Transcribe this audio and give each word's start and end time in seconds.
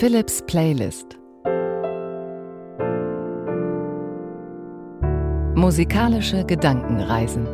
Philips 0.00 0.40
Playlist 0.46 1.18
Musikalische 5.54 6.42
Gedankenreisen 6.46 7.46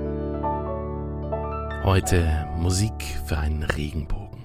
Heute 1.82 2.46
Musik 2.56 2.92
für 3.26 3.36
einen 3.36 3.64
Regenbogen. 3.64 4.44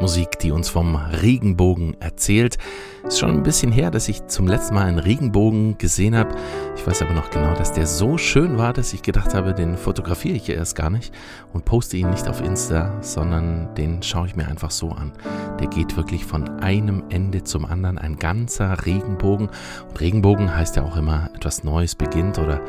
Musik, 0.00 0.40
die 0.40 0.50
uns 0.50 0.68
vom 0.68 0.96
Regenbogen 0.96 2.00
erzählt. 2.00 2.58
Ist 3.06 3.20
schon 3.20 3.30
ein 3.30 3.42
bisschen 3.44 3.70
her, 3.70 3.92
dass 3.92 4.08
ich 4.08 4.26
zum 4.26 4.48
letzten 4.48 4.74
Mal 4.74 4.86
einen 4.86 4.98
Regenbogen 4.98 5.78
gesehen 5.78 6.16
habe. 6.16 6.34
Ich 6.74 6.84
weiß 6.84 7.02
aber 7.02 7.14
noch 7.14 7.30
genau, 7.30 7.54
dass 7.54 7.72
der 7.72 7.86
so 7.86 8.18
schön 8.18 8.58
war, 8.58 8.72
dass 8.72 8.92
ich 8.92 9.02
gedacht 9.02 9.32
habe, 9.32 9.54
den 9.54 9.76
fotografiere 9.76 10.34
ich 10.34 10.48
erst 10.48 10.74
gar 10.74 10.90
nicht 10.90 11.14
und 11.52 11.64
poste 11.64 11.96
ihn 11.96 12.10
nicht 12.10 12.26
auf 12.26 12.42
Insta, 12.42 13.00
sondern 13.02 13.72
den 13.76 14.02
schaue 14.02 14.26
ich 14.26 14.34
mir 14.34 14.48
einfach 14.48 14.72
so 14.72 14.90
an. 14.90 15.12
Der 15.60 15.68
geht 15.68 15.96
wirklich 15.96 16.24
von 16.24 16.48
einem 16.58 17.04
Ende 17.08 17.44
zum 17.44 17.64
anderen, 17.64 17.96
ein 17.96 18.16
ganzer 18.16 18.84
Regenbogen. 18.84 19.50
Und 19.88 20.00
Regenbogen 20.00 20.52
heißt 20.54 20.74
ja 20.74 20.82
auch 20.82 20.96
immer, 20.96 21.30
etwas 21.32 21.62
Neues 21.62 21.94
beginnt 21.94 22.40
oder 22.40 22.60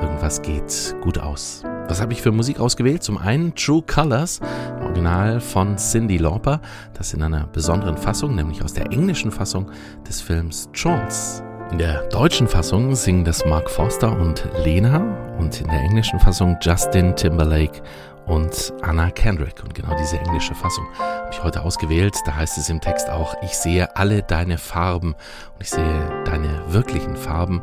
irgendwas 0.00 0.40
geht 0.40 0.96
gut 1.02 1.18
aus. 1.18 1.64
Was 1.90 2.00
habe 2.00 2.12
ich 2.12 2.22
für 2.22 2.30
Musik 2.30 2.60
ausgewählt? 2.60 3.02
Zum 3.02 3.18
einen 3.18 3.52
True 3.56 3.82
Colors, 3.82 4.38
Original 4.80 5.40
von 5.40 5.76
Cindy 5.76 6.18
Lauper, 6.18 6.60
das 6.94 7.12
in 7.14 7.20
einer 7.20 7.48
besonderen 7.48 7.96
Fassung, 7.96 8.36
nämlich 8.36 8.62
aus 8.62 8.74
der 8.74 8.92
englischen 8.92 9.32
Fassung 9.32 9.68
des 10.06 10.20
Films 10.20 10.68
Trolls. 10.72 11.42
In 11.72 11.78
der 11.78 12.04
deutschen 12.10 12.46
Fassung 12.46 12.94
singen 12.94 13.24
das 13.24 13.44
Mark 13.44 13.68
Forster 13.68 14.16
und 14.16 14.48
Lena 14.62 14.98
und 15.40 15.60
in 15.60 15.66
der 15.66 15.80
englischen 15.80 16.20
Fassung 16.20 16.56
Justin 16.62 17.16
Timberlake 17.16 17.82
und 18.26 18.72
Anna 18.82 19.10
Kendrick. 19.10 19.60
Und 19.60 19.74
genau 19.74 19.96
diese 19.98 20.16
englische 20.16 20.54
Fassung 20.54 20.86
habe 20.96 21.30
ich 21.32 21.42
heute 21.42 21.62
ausgewählt. 21.62 22.14
Da 22.24 22.36
heißt 22.36 22.56
es 22.56 22.68
im 22.68 22.80
Text 22.80 23.10
auch, 23.10 23.34
ich 23.42 23.54
sehe 23.54 23.96
alle 23.96 24.22
deine 24.22 24.58
Farben 24.58 25.14
und 25.54 25.60
ich 25.60 25.70
sehe 25.70 26.22
deine 26.24 26.72
wirklichen 26.72 27.16
Farben 27.16 27.62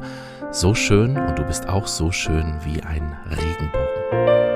so 0.57 0.73
schön 0.73 1.17
und 1.17 1.37
du 1.37 1.43
bist 1.43 1.69
auch 1.69 1.85
so 1.85 2.11
schön 2.11 2.55
wie 2.63 2.81
ein 2.81 3.15
Regenbogen. 3.29 4.46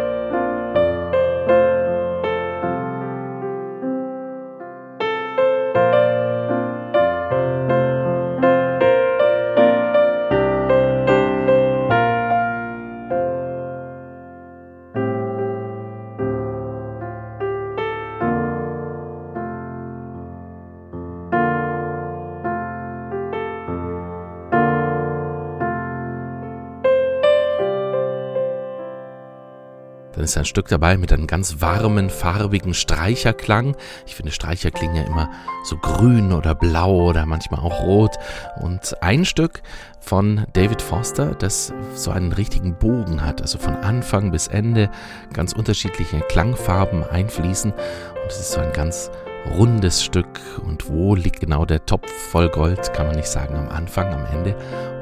Ist 30.31 30.37
ein 30.37 30.45
Stück 30.45 30.69
dabei 30.69 30.97
mit 30.97 31.11
einem 31.11 31.27
ganz 31.27 31.59
warmen, 31.59 32.09
farbigen 32.09 32.73
Streicherklang. 32.73 33.75
Ich 34.05 34.15
finde, 34.15 34.31
Streicher 34.31 34.71
klingen 34.71 34.95
ja 34.95 35.03
immer 35.03 35.29
so 35.65 35.75
grün 35.75 36.31
oder 36.31 36.55
blau 36.55 37.09
oder 37.09 37.25
manchmal 37.25 37.59
auch 37.59 37.81
rot. 37.81 38.15
Und 38.61 38.95
ein 39.01 39.25
Stück 39.25 39.61
von 39.99 40.45
David 40.53 40.81
Foster, 40.81 41.35
das 41.35 41.73
so 41.95 42.11
einen 42.11 42.31
richtigen 42.31 42.75
Bogen 42.75 43.25
hat, 43.25 43.41
also 43.41 43.57
von 43.57 43.75
Anfang 43.75 44.31
bis 44.31 44.47
Ende 44.47 44.89
ganz 45.33 45.51
unterschiedliche 45.51 46.21
Klangfarben 46.21 47.03
einfließen. 47.03 47.71
Und 47.73 48.27
es 48.29 48.39
ist 48.39 48.51
so 48.53 48.61
ein 48.61 48.71
ganz 48.71 49.11
rundes 49.49 50.03
Stück. 50.03 50.39
Und 50.65 50.89
wo 50.89 51.15
liegt 51.15 51.39
genau 51.39 51.65
der 51.65 51.85
Topf 51.85 52.11
voll 52.11 52.49
Gold, 52.49 52.93
kann 52.93 53.07
man 53.07 53.15
nicht 53.15 53.27
sagen, 53.27 53.55
am 53.55 53.69
Anfang, 53.69 54.13
am 54.13 54.25
Ende 54.25 54.55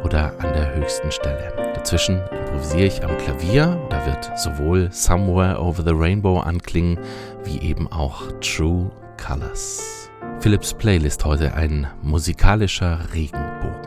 oder 0.04 0.34
an 0.40 0.54
der 0.54 0.76
höchsten 0.76 1.12
Stelle. 1.12 1.54
Dazwischen 1.74 2.22
improvisiere 2.32 2.88
ich 2.88 3.04
am 3.04 3.18
Klavier. 3.18 3.80
Da 3.90 4.06
wird 4.06 4.38
sowohl 4.38 4.92
Somewhere 4.92 5.62
Over 5.62 5.84
the 5.84 5.94
Rainbow 5.94 6.40
anklingen, 6.40 7.00
wie 7.44 7.60
eben 7.60 7.92
auch 7.92 8.24
True 8.42 8.92
Colors. 9.18 10.10
Philips 10.40 10.74
Playlist 10.74 11.26
heute 11.26 11.54
ein 11.54 11.88
musikalischer 12.02 13.00
Regenbogen. 13.14 13.79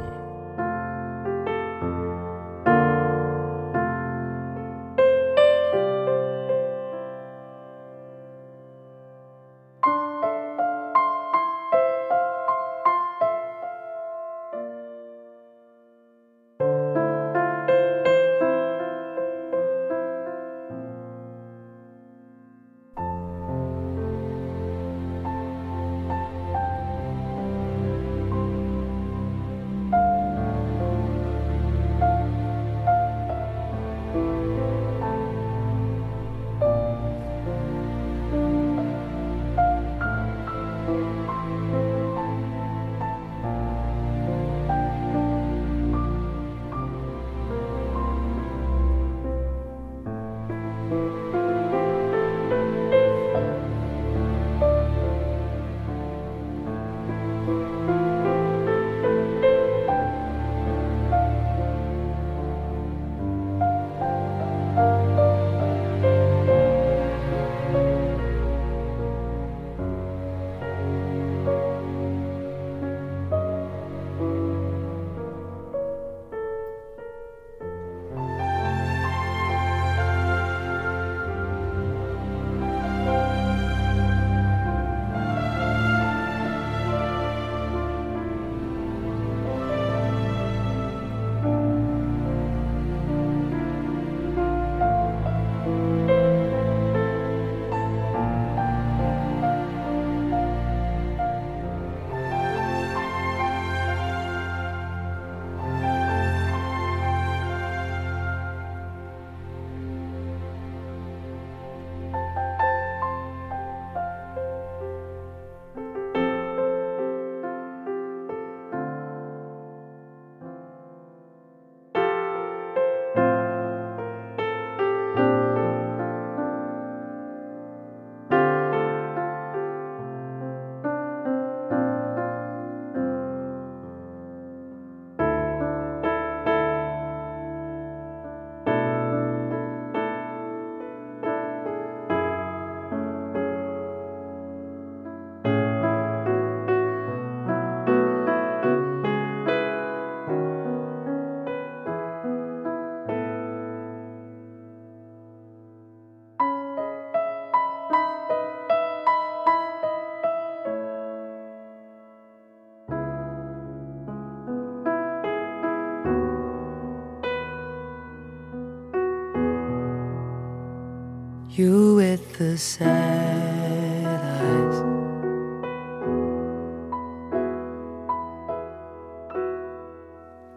Sad 172.63 174.07
eyes. 174.07 174.79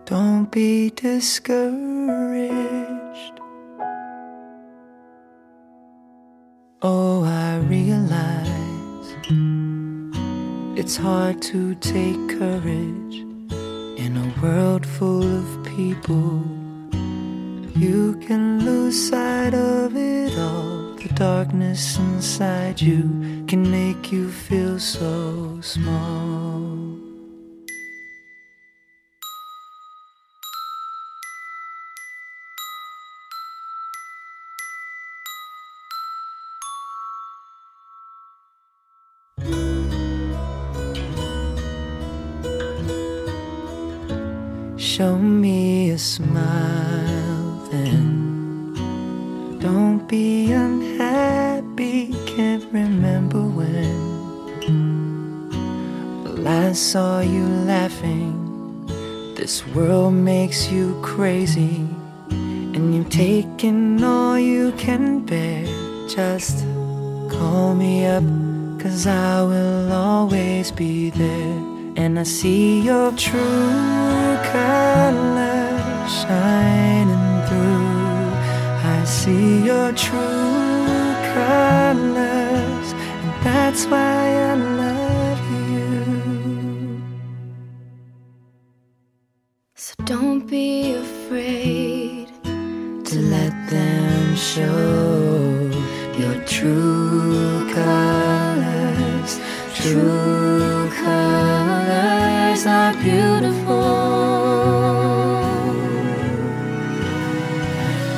Don't 0.05 0.51
be 0.51 0.91
discouraged. 0.91 1.65
Oh, 6.83 7.23
I 7.23 7.57
realize 7.75 9.09
it's 10.79 10.97
hard 10.97 11.41
to 11.41 11.73
take 11.75 12.21
courage 12.37 13.15
in 14.03 14.11
a 14.25 14.41
world 14.43 14.85
full 14.85 15.23
of 15.23 15.47
people. 15.63 16.43
You 17.75 18.15
can 18.27 18.63
lose 18.63 19.09
sight 19.09 19.55
of 19.55 19.95
it 19.95 20.37
all. 20.37 20.84
The 21.05 21.13
darkness 21.13 21.99
inside 21.99 22.81
you 22.81 23.45
can 23.47 23.69
make 23.69 24.11
you 24.11 24.27
feel 24.27 24.79
so 24.79 25.61
small. 25.61 26.79
Show 44.75 45.19
me 45.19 45.91
a 45.91 45.99
smile 45.99 46.74
saw 56.75 57.21
you 57.21 57.47
laughing. 57.65 58.35
This 59.35 59.65
world 59.67 60.13
makes 60.13 60.69
you 60.69 60.99
crazy, 61.01 61.87
and 62.29 62.93
you've 62.93 63.09
taken 63.09 64.03
all 64.03 64.37
you 64.37 64.73
can 64.73 65.25
bear. 65.25 65.63
Just 66.09 66.65
call 67.31 67.75
me 67.75 68.05
up, 68.05 68.25
cause 68.77 69.07
I 69.07 69.41
will 69.41 69.93
always 69.93 70.69
be 70.71 71.11
there. 71.11 71.63
And 71.95 72.19
I 72.19 72.23
see 72.23 72.81
your 72.81 73.11
true 73.13 74.37
colors 74.51 76.11
shining 76.23 77.47
through. 77.47 78.35
I 78.95 79.03
see 79.05 79.63
your 79.63 79.93
true 79.93 81.15
colors, 81.33 82.87
and 83.21 83.31
that's 83.45 83.85
why 83.85 84.27
I 84.51 84.55
love 84.55 84.94
don't 90.05 90.45
be 90.47 90.93
afraid 90.93 92.27
to 93.03 93.15
let 93.21 93.51
them 93.71 94.35
show 94.35 95.71
your 96.15 96.35
true 96.45 97.67
colors. 97.73 99.39
True 99.73 100.87
colors 101.03 102.61
are 102.67 102.93
beautiful. 103.01 103.85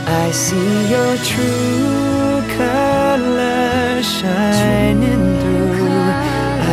I 0.08 0.32
see 0.32 0.92
your 0.92 1.16
true 1.32 2.42
colors 2.58 4.06
shining 4.20 5.24
through. 5.40 5.68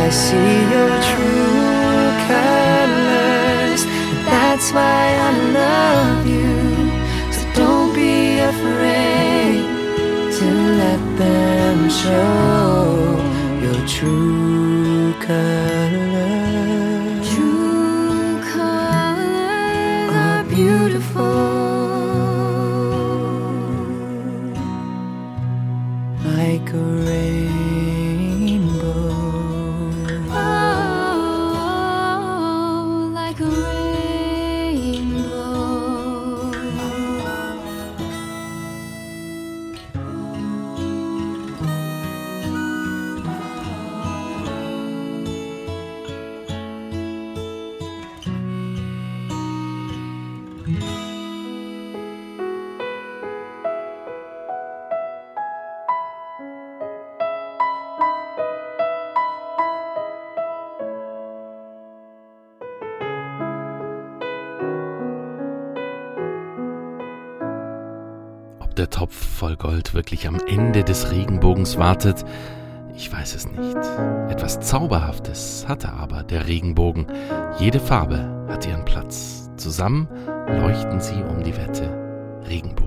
I 0.03 0.09
see 0.09 0.55
your 0.75 0.93
true 1.09 2.05
colors. 2.27 3.81
That's 4.25 4.71
why 4.73 5.04
then 11.17 11.89
show 11.89 13.19
your 13.61 13.87
true 13.87 15.13
color 15.19 15.74
der 68.85 68.91
Topf 68.91 69.15
voll 69.15 69.55
Gold 69.55 69.95
wirklich 69.95 70.27
am 70.27 70.37
Ende 70.47 70.83
des 70.83 71.09
Regenbogens 71.09 71.77
wartet, 71.77 72.23
ich 72.95 73.11
weiß 73.11 73.33
es 73.33 73.47
nicht. 73.49 73.75
Etwas 74.29 74.59
Zauberhaftes 74.59 75.65
hatte 75.67 75.91
aber 75.91 76.21
der 76.21 76.45
Regenbogen. 76.45 77.07
Jede 77.57 77.79
Farbe 77.79 78.45
hat 78.47 78.67
ihren 78.67 78.85
Platz. 78.85 79.49
Zusammen 79.57 80.07
leuchten 80.61 81.01
sie 81.01 81.23
um 81.23 81.43
die 81.43 81.57
Wette. 81.57 81.89
Regenbogenglück. 82.47 82.84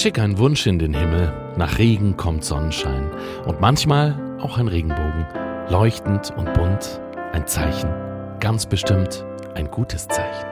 Ich 0.01 0.03
schicke 0.03 0.23
einen 0.23 0.39
Wunsch 0.39 0.65
in 0.65 0.79
den 0.79 0.95
Himmel, 0.95 1.31
nach 1.57 1.77
Regen 1.77 2.17
kommt 2.17 2.43
Sonnenschein. 2.43 3.11
Und 3.45 3.61
manchmal 3.61 4.17
auch 4.41 4.57
ein 4.57 4.67
Regenbogen, 4.67 5.27
leuchtend 5.69 6.33
und 6.35 6.51
bunt, 6.55 6.99
ein 7.33 7.45
Zeichen, 7.45 7.91
ganz 8.39 8.65
bestimmt 8.65 9.23
ein 9.53 9.69
gutes 9.69 10.07
Zeichen. 10.07 10.50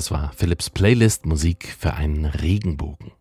Das 0.00 0.10
war 0.10 0.32
Philips 0.34 0.70
Playlist 0.70 1.26
Musik 1.26 1.76
für 1.78 1.92
einen 1.92 2.24
Regenbogen. 2.24 3.12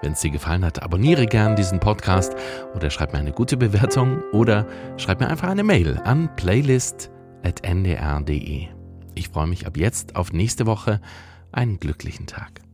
Wenn 0.00 0.12
es 0.12 0.20
dir 0.20 0.30
gefallen 0.30 0.64
hat, 0.64 0.82
abonniere 0.82 1.26
gern 1.26 1.54
diesen 1.54 1.80
Podcast 1.80 2.34
oder 2.74 2.88
schreib 2.88 3.12
mir 3.12 3.18
eine 3.18 3.32
gute 3.32 3.58
Bewertung 3.58 4.22
oder 4.32 4.66
schreib 4.96 5.20
mir 5.20 5.28
einfach 5.28 5.50
eine 5.50 5.64
Mail 5.64 6.00
an 6.04 6.34
playlist.ndr.de. 6.36 8.68
Ich 9.14 9.28
freue 9.28 9.48
mich 9.48 9.66
ab 9.66 9.76
jetzt 9.76 10.16
auf 10.16 10.32
nächste 10.32 10.64
Woche. 10.64 11.02
Einen 11.56 11.80
glücklichen 11.80 12.26
Tag. 12.26 12.65